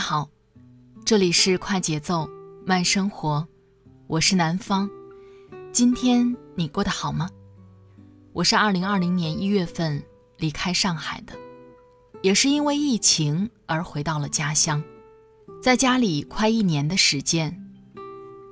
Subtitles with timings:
[0.00, 0.30] 好，
[1.04, 2.26] 这里是快节奏
[2.64, 3.46] 慢生活，
[4.06, 4.88] 我是南方。
[5.70, 7.28] 今天你过得好吗？
[8.32, 10.02] 我是二零二零年一月份
[10.38, 11.34] 离开上海的，
[12.22, 14.82] 也是因为疫情而回到了家乡。
[15.62, 17.54] 在家里快一年的时间，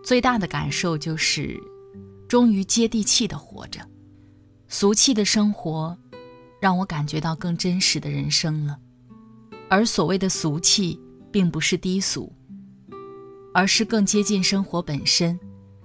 [0.04, 1.58] 最大的感受就是，
[2.28, 3.80] 终于接地气的活着。
[4.68, 5.96] 俗气的生活，
[6.60, 8.78] 让我感觉到更真实的人生了。
[9.70, 12.32] 而所谓的俗气，并不是低俗，
[13.54, 15.38] 而是更接近生活本身，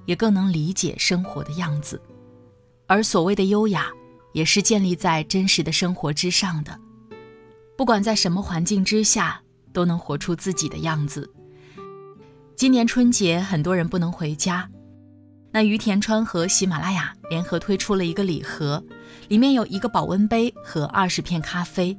[0.05, 2.01] 也更能理解生活的样子。
[2.87, 3.91] 而所谓的优雅，
[4.33, 6.79] 也是建立在真实的生活之上的。
[7.77, 9.39] 不管在什么环境之下。
[9.73, 11.27] 都能活出自己的样子。
[12.55, 14.69] 今年春节，很多人不能回家，
[15.51, 18.83] 那于田川和喜马拉雅联合推出了一个礼盒，
[19.29, 21.97] 里面有一个保温杯和二十片咖啡。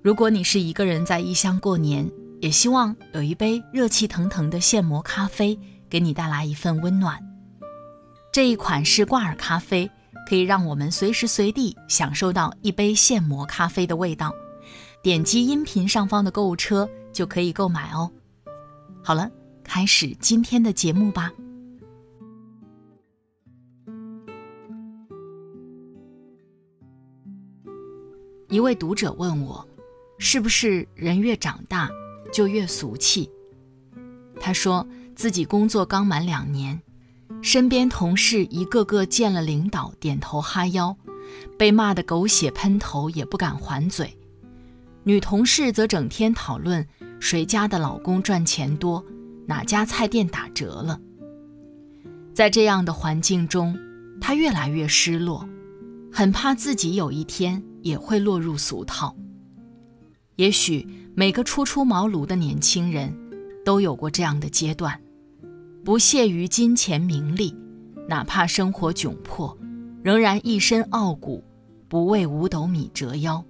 [0.00, 2.10] 如果你是一个人在异乡过年，
[2.42, 5.56] 也希望有一杯热气腾腾的现磨咖啡，
[5.88, 7.16] 给你带来一份温暖。
[8.32, 9.88] 这一款是挂耳咖啡，
[10.28, 14.34] 可以让我们随时随地享受到一杯现磨咖啡的味道。
[15.04, 18.10] 点击音频上方的购物车就可以购买哦。
[19.04, 19.30] 好了，
[19.62, 21.30] 开始今天的节目吧。
[28.48, 29.64] 一位读者问我，
[30.18, 31.88] 是不是人越长大
[32.32, 33.30] 就越俗气？
[34.40, 36.80] 他说自己工作刚满两年，
[37.42, 40.96] 身边同事一个个见了领导点头哈腰，
[41.56, 44.16] 被骂得狗血喷头也不敢还嘴。
[45.04, 46.86] 女同事则整天讨论
[47.20, 49.04] 谁家的老公赚钱多，
[49.46, 51.00] 哪家菜店打折了。
[52.32, 53.78] 在这样的环境中，
[54.20, 55.46] 她越来越失落，
[56.10, 59.14] 很怕自己有一天也会落入俗套。
[60.36, 63.14] 也许每个初出茅庐的年轻人，
[63.64, 64.98] 都有过这样的阶段，
[65.84, 67.54] 不屑于金钱名利，
[68.08, 69.56] 哪怕生活窘迫，
[70.02, 71.44] 仍然一身傲骨，
[71.88, 73.44] 不为五斗米折腰。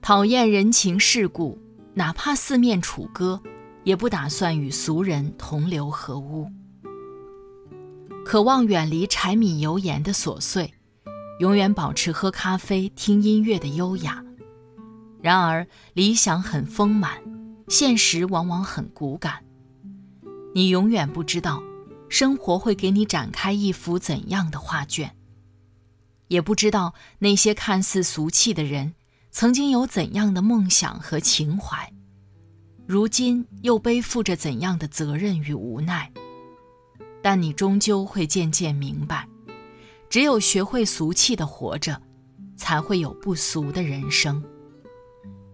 [0.00, 1.58] 讨厌人情世故，
[1.94, 3.40] 哪怕四面楚歌，
[3.82, 6.48] 也不打算与俗人同流合污。
[8.24, 10.72] 渴望远离柴米油盐的琐碎，
[11.40, 14.24] 永远保持喝咖啡、听音乐的优雅。
[15.24, 17.22] 然而，理想很丰满，
[17.68, 19.42] 现实往往很骨感。
[20.54, 21.62] 你永远不知道，
[22.10, 25.16] 生活会给你展开一幅怎样的画卷，
[26.28, 28.92] 也不知道那些看似俗气的人。
[29.30, 31.90] 曾经有怎样的梦想和情怀，
[32.86, 36.12] 如今又背负着怎样的责任与无奈？
[37.22, 39.26] 但你终究会渐渐明白，
[40.10, 42.02] 只有学会俗气的活着，
[42.58, 44.44] 才会有不俗的人生。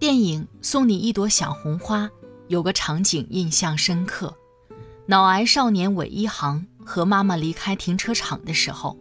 [0.01, 2.07] 电影《送你一朵小红花》
[2.49, 4.35] 有个场景印象深刻：
[5.05, 8.99] 脑癌少年韦一航和妈妈离开停车场的时候，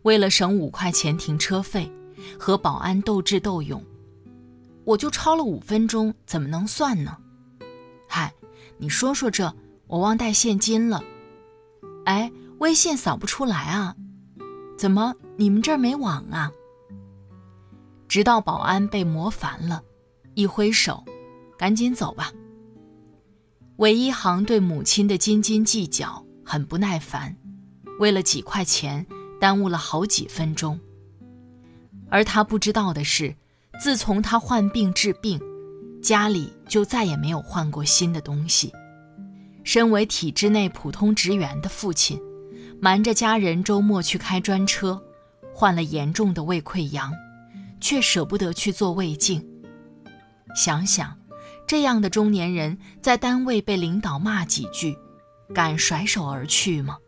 [0.00, 1.92] 为了省五块钱停车费，
[2.38, 3.84] 和保安斗智斗勇。
[4.84, 7.18] 我就超了五分钟，怎么能算呢？
[8.08, 8.32] 嗨，
[8.78, 9.54] 你说说这，
[9.88, 11.04] 我忘带现金了。
[12.06, 13.94] 哎，微信扫不出来啊？
[14.78, 16.50] 怎么你们这儿没网啊？
[18.08, 19.82] 直到保安被磨烦了，
[20.34, 21.04] 一挥手，
[21.58, 22.32] 赶紧走吧。
[23.76, 27.36] 韦一航对母亲的斤斤计较很不耐烦，
[27.98, 29.06] 为了几块钱
[29.40, 30.78] 耽误了好几分钟。
[32.08, 33.34] 而他不知道的是。
[33.82, 35.40] 自从他患病治病，
[36.02, 38.70] 家里就再也没有换过新的东西。
[39.64, 42.20] 身为体制内普通职员的父亲，
[42.78, 45.02] 瞒着家人周末去开专车，
[45.54, 47.10] 患了严重的胃溃疡，
[47.80, 49.42] 却舍不得去做胃镜。
[50.54, 51.18] 想想，
[51.66, 54.96] 这样的中年人在单位被领导骂几句，
[55.54, 56.98] 敢甩手而去吗？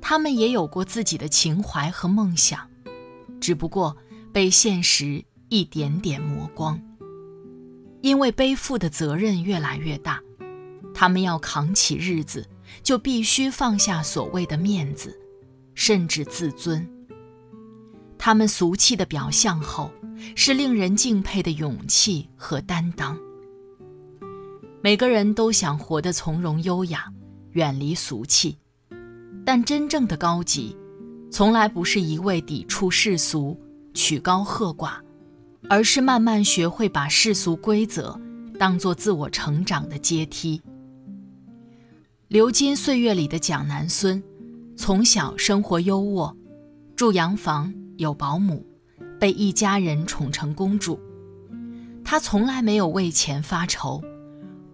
[0.00, 2.68] 他们也有过自己的情怀和梦想，
[3.40, 3.96] 只不过。
[4.32, 6.78] 被现实一点点磨光，
[8.02, 10.20] 因为背负的责任越来越大，
[10.92, 12.46] 他们要扛起日子，
[12.82, 15.18] 就必须放下所谓的面子，
[15.74, 16.86] 甚至自尊。
[18.18, 19.90] 他们俗气的表象后，
[20.34, 23.18] 是令人敬佩的勇气和担当。
[24.82, 27.12] 每个人都想活得从容优雅，
[27.52, 28.56] 远离俗气，
[29.44, 30.76] 但真正的高级，
[31.30, 33.58] 从来不是一味抵触世俗、
[33.94, 34.92] 曲高和寡，
[35.68, 38.18] 而是慢慢学会把世俗规则
[38.58, 40.62] 当作自我成长的阶梯。
[42.28, 44.22] 流金岁月里的蒋南孙，
[44.76, 46.34] 从小生活优渥，
[46.94, 48.64] 住洋房，有保姆，
[49.18, 51.00] 被一家人宠成公主。
[52.04, 54.02] 她从来没有为钱发愁。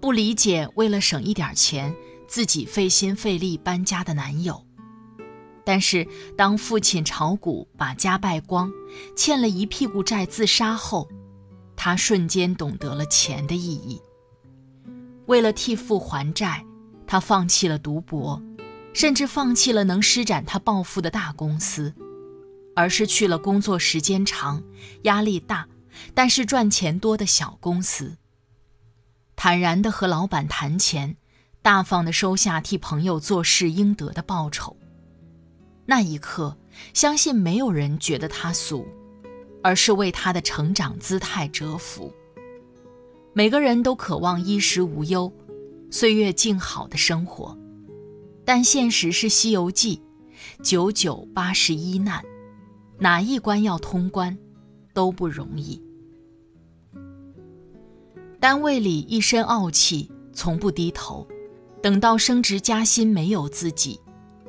[0.01, 1.95] 不理解，为了省一点钱，
[2.27, 4.67] 自己费心费力搬家的男友。
[5.65, 6.07] 但是，
[6.37, 8.69] 当父亲炒股把家败光，
[9.17, 11.09] 欠了一屁股债自杀后，
[11.77, 14.01] 她瞬间懂得了钱的意义。
[15.27, 16.67] 为了替父还债，
[17.07, 18.43] 她放弃了读博，
[18.93, 21.95] 甚至放弃了能施展他抱负的大公司，
[22.75, 24.63] 而是去了工作时间长、
[25.03, 25.69] 压力大，
[26.15, 28.17] 但是赚钱多的小公司。
[29.37, 31.17] 坦然地和老板谈钱，
[31.63, 34.77] 大方地收下替朋友做事应得的报酬。
[35.87, 36.57] 那一刻，
[36.95, 38.87] 相信没有人觉得他俗，
[39.63, 42.13] 而是为他的成长姿态折服。
[43.35, 45.33] 每个人都渴望衣食无忧、
[45.91, 47.59] 岁月静好的生活，
[48.45, 50.03] 但现实是《西游记》，
[50.63, 52.23] 九九八十一难，
[53.03, 54.39] 哪一关要通关，
[54.95, 55.83] 都不容易。
[58.39, 61.27] 单位里一身傲气，从不低头，
[61.83, 63.99] 等到升职加薪没有自己，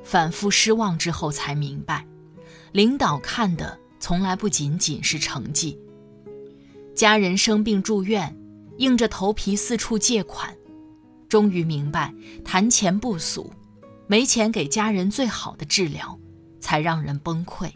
[0.03, 2.05] 反复失望之后才明白，
[2.73, 5.75] 领导看的从来不仅仅是成绩。
[6.93, 8.37] 家人生病住院，
[8.77, 10.55] 硬着头皮四处借款，
[11.27, 12.13] 终于明白
[12.45, 13.51] 谈钱不俗，
[14.05, 16.19] 没钱给家人最好的治疗，
[16.59, 17.71] 才让人崩溃。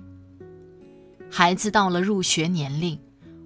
[1.30, 3.00] 孩子到了入学年龄，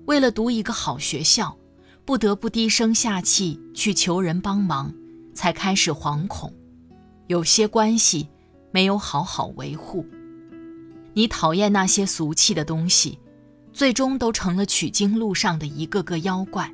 [0.06, 1.58] 为了读一个好学校。
[2.04, 4.92] 不得不低声下气去求人帮忙，
[5.36, 6.52] 才开始惶恐。
[7.28, 8.28] 有些关系
[8.72, 10.04] 没有好好维护，
[11.14, 13.20] 你讨厌那些俗气的东西，
[13.72, 16.74] 最终都成了取经路上的一个个妖怪，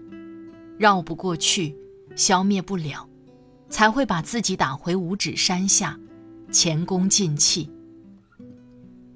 [0.77, 1.75] 绕不过去，
[2.15, 3.07] 消灭不了，
[3.69, 5.99] 才会把自己打回五指山下，
[6.51, 7.69] 前功尽弃。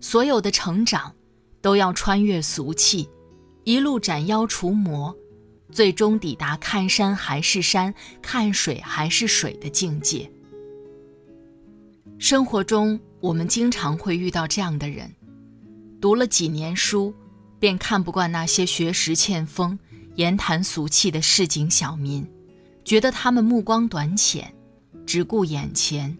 [0.01, 1.15] 所有的成长，
[1.61, 3.07] 都要穿越俗气，
[3.63, 5.15] 一路斩妖除魔。
[5.71, 10.29] 最终抵达看山还是山，看水还是水的境界。
[12.17, 15.15] 生活中，我们经常会遇到这样的人：
[16.01, 17.13] 读了几年书，
[17.57, 19.79] 便看不惯那些学识欠丰、
[20.15, 22.29] 言谈俗气的市井小民，
[22.83, 24.53] 觉得他们目光短浅，
[25.05, 26.17] 只顾眼前；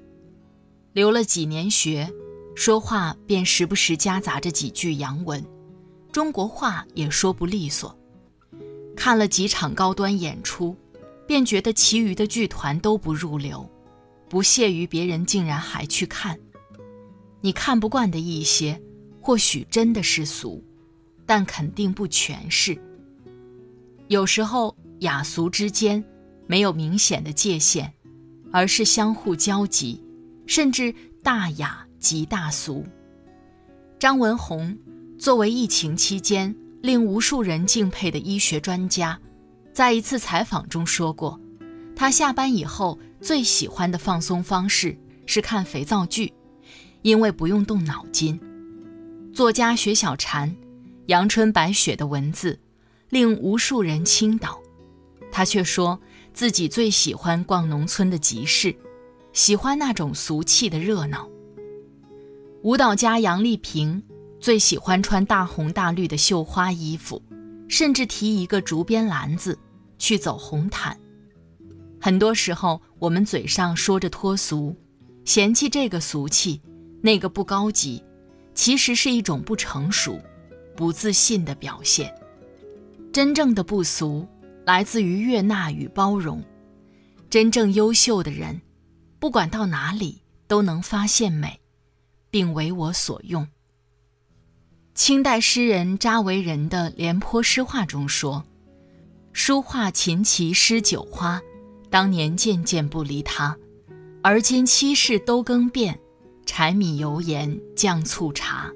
[0.93, 2.09] 留了几年学，
[2.63, 5.43] 说话便时不时夹杂着几句洋文，
[6.11, 7.97] 中国话也说不利索。
[8.95, 10.77] 看了几场高端演出，
[11.25, 13.67] 便觉得其余的剧团都不入流，
[14.29, 16.39] 不屑于别人竟然还去看。
[17.39, 18.79] 你看不惯的一些，
[19.19, 20.63] 或许真的是俗，
[21.25, 22.79] 但肯定不全是。
[24.07, 26.05] 有时候雅俗之间
[26.45, 27.91] 没有明显的界限，
[28.51, 29.99] 而是相互交集，
[30.45, 30.93] 甚至
[31.23, 32.85] 大雅极大俗。
[33.97, 34.77] 张文宏
[35.17, 36.53] 作为疫情期间。
[36.81, 39.19] 令无数人敬佩的医学专家，
[39.71, 41.39] 在一次采访中说过，
[41.95, 46.33] 他下班以后最喜欢的放松方式是看肥皂剧，
[47.03, 48.41] 因为不用动脑筋。
[49.31, 50.55] 作家雪小禅，
[51.05, 52.59] 阳春白雪的文字
[53.09, 54.59] 令无数人倾倒，
[55.31, 56.01] 他却说
[56.33, 58.75] 自己最喜欢逛农村的集市，
[59.33, 61.29] 喜欢那种俗气的热闹。
[62.63, 64.01] 舞蹈家杨丽萍。
[64.39, 67.21] 最喜欢穿大红大绿的绣花衣服，
[67.67, 69.55] 甚至提一个竹编篮子
[69.99, 70.99] 去走红毯。
[72.01, 74.75] 很多时候，我们嘴上说着脱俗，
[75.25, 76.59] 嫌弃这个俗气，
[77.03, 78.03] 那个不高级，
[78.55, 80.19] 其实是一种不成熟、
[80.75, 82.11] 不自信的表现。
[83.13, 84.27] 真正的不俗，
[84.65, 86.43] 来自于悦纳与包容。
[87.29, 88.59] 真正优秀的人，
[89.19, 91.60] 不管到哪里都能发现美，
[92.31, 93.47] 并为我所用。
[94.95, 98.43] 清代诗人查维仁的《廉颇诗话》中说
[99.33, 101.41] ：“书画琴棋诗酒花，
[101.89, 103.55] 当年件件不离他，
[104.23, 105.99] 而今七世都更变，
[106.45, 108.71] 柴米油盐酱醋茶。”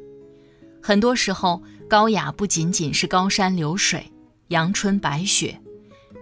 [0.81, 4.11] 很多时候，高雅不仅仅是高山流水、
[4.49, 5.59] 阳春白雪，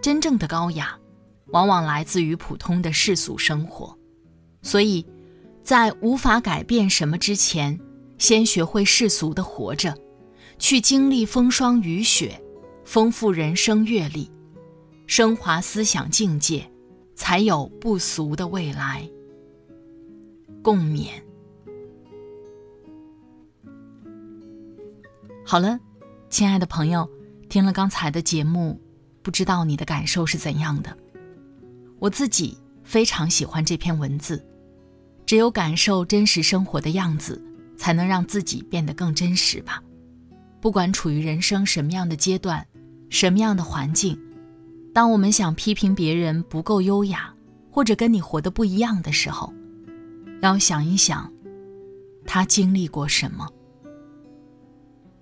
[0.01, 0.97] 真正的高雅，
[1.47, 3.97] 往往来自于普通的世俗生活。
[4.61, 5.05] 所以，
[5.63, 7.79] 在无法改变什么之前。
[8.19, 9.97] 先学会世俗的活着，
[10.57, 12.41] 去经历风霜雨雪，
[12.85, 14.31] 丰富人生阅历，
[15.07, 16.71] 升华思想境界，
[17.15, 19.09] 才有不俗的未来。
[20.61, 21.09] 共勉。
[25.43, 25.77] 好了，
[26.29, 27.09] 亲爱的朋友，
[27.49, 28.79] 听了刚才的节目，
[29.21, 30.95] 不知道你的感受是怎样的？
[31.99, 34.45] 我自己非常喜欢这篇文字，
[35.33, 37.41] 只有感受真实生活的样子，
[37.75, 39.81] 才能让自己变得更真实吧。
[40.61, 42.63] 不管处于人生什么样的阶段，
[43.09, 44.15] 什么样的环境，
[44.93, 47.33] 当我们想批评别人不够优雅，
[47.71, 49.51] 或者跟你活得不一样的时候，
[50.43, 51.33] 要想一想，
[52.27, 53.49] 他经历过什么。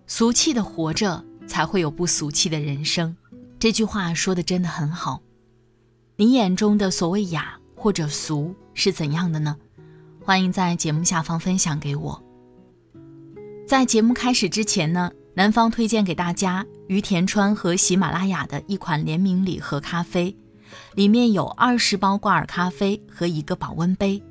[0.07, 3.15] 俗气的活着，才会有不俗气的人生。
[3.57, 5.21] 这句话说的真的很好。
[6.17, 9.55] 你眼中的所谓雅或者俗是怎样的呢？
[10.23, 12.21] 欢迎在节目下方分享给我。
[13.67, 15.11] 在节目开始之前呢？
[15.33, 20.35] 南方推荐给大家于田川和喜马拉雅的一款联名礼盒咖啡，
[20.93, 24.21] 里面有二十包挂耳咖啡和一个保温杯。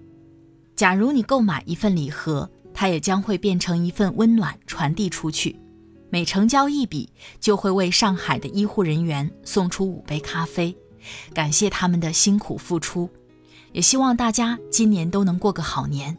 [0.76, 5.58] 假如你购买一份礼盒，它也将会变成一份温暖传递出去。
[6.10, 7.08] 每成交一笔，
[7.40, 10.76] 就会为上海的医护人员送出五杯咖啡，
[11.32, 13.08] 感谢他们的辛苦付出。
[13.72, 16.16] 也希望大家今年都能过个好年。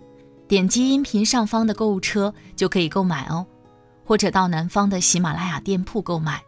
[0.48, 3.46] 点击音频上方的购物车就可以购买哦。
[4.04, 6.42] 或者到南方的喜马拉雅店铺购买。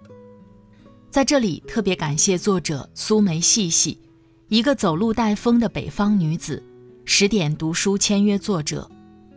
[1.10, 3.98] 在这里特别感谢作者苏梅细细，
[4.50, 6.62] 一个走路带风的北方女子。
[7.06, 8.90] 十点读书签约作者，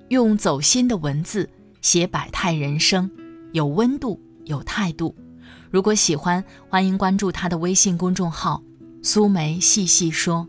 [0.08, 1.48] 用走心的文字
[1.82, 3.08] 写百态人生，
[3.52, 5.14] 有温度，有态度。
[5.70, 8.62] 如果喜欢，欢迎关注她的微信公众号
[9.02, 10.48] “苏梅细细说”。